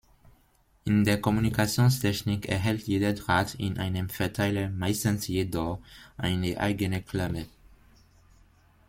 In 0.83 1.03
der 1.03 1.21
Kommunikationstechnik 1.21 2.49
erhält 2.49 2.87
jeder 2.87 3.13
Draht 3.13 3.53
in 3.53 3.77
einem 3.77 4.09
Verteiler 4.09 4.71
meistens 4.71 5.27
jedoch 5.27 5.77
eine 6.17 6.59
eigene 6.59 7.03
Klemme. 7.03 7.45